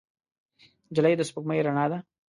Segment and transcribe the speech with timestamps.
[0.91, 1.97] نجلۍ د سپوږمۍ رڼا ده.